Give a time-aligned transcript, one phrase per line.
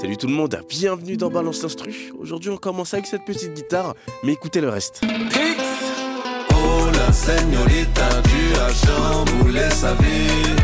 [0.00, 2.10] Salut tout le monde, bienvenue dans Balance l'Instru.
[2.18, 5.02] Aujourd'hui on commence avec cette petite guitare, mais écoutez le reste.
[5.04, 10.54] Oh la señorita, tu as chamboulé sa vie.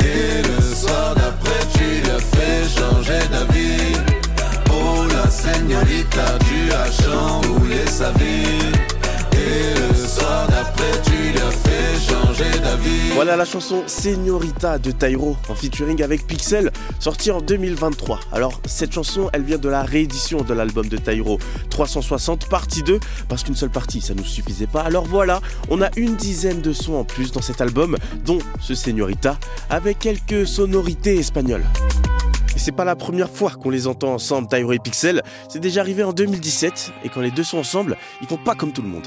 [0.00, 3.96] Et le soir d'après, tu lui as fait changer d'avis.
[4.70, 8.73] Oh la señorita, tu as chamboulé sa vie.
[13.14, 18.18] Voilà la chanson Señorita de Tyro en featuring avec Pixel, sortie en 2023.
[18.32, 21.38] Alors cette chanson, elle vient de la réédition de l'album de Tyro
[21.70, 22.98] 360 partie 2
[23.28, 24.80] parce qu'une seule partie ça nous suffisait pas.
[24.80, 25.40] Alors voilà,
[25.70, 29.38] on a une dizaine de sons en plus dans cet album, dont ce Señorita
[29.70, 31.64] avec quelques sonorités espagnoles.
[32.56, 35.22] Et c'est pas la première fois qu'on les entend ensemble, Tyro et Pixel.
[35.48, 38.72] C'est déjà arrivé en 2017 et quand les deux sont ensemble, ils font pas comme
[38.72, 39.06] tout le monde.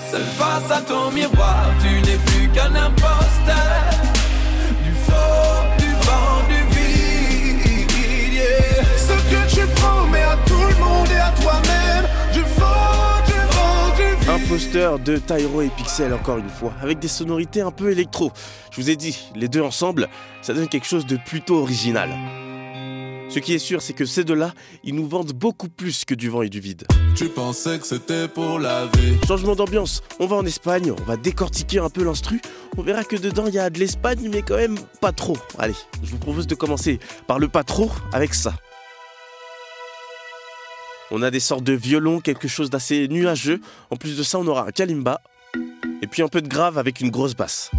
[14.48, 18.32] Imposteur de Tyro et Pixel encore une fois, avec des sonorités un peu électro.
[18.72, 20.08] Je vous ai dit, les deux ensemble,
[20.42, 22.10] ça donne quelque chose de plutôt original.
[23.28, 24.54] Ce qui est sûr, c'est que ces deux-là,
[24.86, 26.88] ils nous vendent beaucoup plus que du vent et du vide.
[27.14, 29.18] Tu pensais que c'était pour la vie.
[29.28, 32.40] Changement d'ambiance, on va en Espagne, on va décortiquer un peu l'instru.
[32.78, 35.38] On verra que dedans il y a de l'Espagne, mais quand même pas trop.
[35.60, 38.54] Allez, je vous propose de commencer par le pas trop avec ça.
[41.10, 43.62] On a des sortes de violons, quelque chose d'assez nuageux.
[43.92, 45.22] En plus de ça, on aura un kalimba.
[46.02, 47.72] Et puis un peu de grave avec une grosse basse.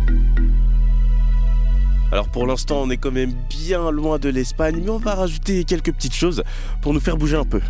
[2.11, 5.65] Alors pour l'instant, on est quand même bien loin de l'Espagne, mais on va rajouter
[5.65, 6.43] quelques petites choses
[6.81, 7.61] pour nous faire bouger un peu.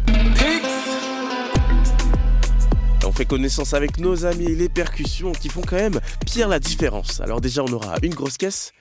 [3.05, 7.21] On fait connaissance avec nos amis les percussions qui font quand même pire la différence.
[7.21, 8.73] Alors déjà, on aura une grosse caisse,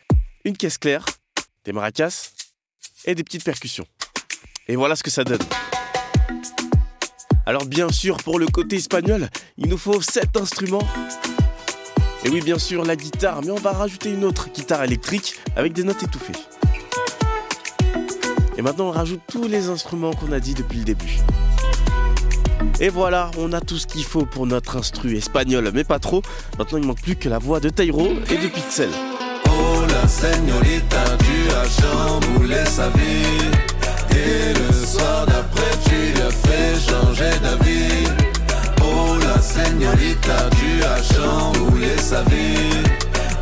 [0.45, 1.05] une caisse claire,
[1.65, 2.33] des maracas
[3.05, 3.85] et des petites percussions.
[4.67, 5.39] Et voilà ce que ça donne.
[7.47, 10.85] Alors bien sûr, pour le côté espagnol, il nous faut 7 instruments.
[12.25, 15.71] Et oui, bien sûr, la guitare, mais on va rajouter une autre guitare électrique avec
[15.71, 16.33] des notes étouffées.
[18.57, 21.19] Et maintenant, on rajoute tous les instruments qu'on a dit depuis le début.
[22.81, 26.21] Et voilà, on a tout ce qu'il faut pour notre instru espagnol, mais pas trop.
[26.57, 28.89] Maintenant, il manque plus que la voix de Tyro et de Pixel.
[29.45, 30.05] Oh la
[42.17, 42.83] sa vie.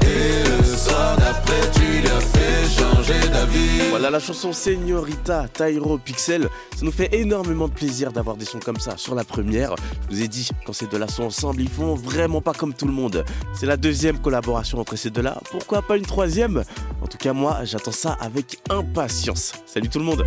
[0.01, 3.89] Et le soir d'après, tu lui as fait changer d'avis.
[3.89, 6.49] Voilà la chanson Señorita, Tyro, Pixel.
[6.75, 9.75] Ça nous fait énormément de plaisir d'avoir des sons comme ça sur la première.
[10.09, 12.85] Je vous ai dit, quand ces deux-là sont ensemble, ils font vraiment pas comme tout
[12.85, 13.23] le monde.
[13.53, 15.39] C'est la deuxième collaboration entre ces deux-là.
[15.51, 16.63] Pourquoi pas une troisième?
[17.01, 19.53] En tout cas, moi, j'attends ça avec impatience.
[19.65, 20.23] Salut tout le monde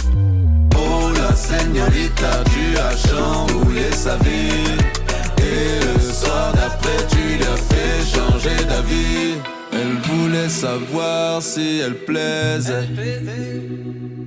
[0.74, 4.67] Oh la señorita, tu as chamboulé sa vie.
[10.58, 12.88] Savoir si elle plaisait.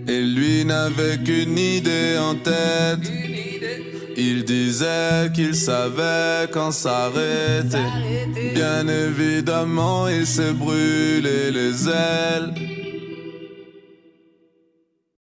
[0.08, 3.12] Et lui n'avait qu'une idée en tête.
[4.16, 7.88] Il disait qu'il savait quand s'arrêter.
[8.54, 12.81] Bien évidemment, il s'est brûlé les ailes.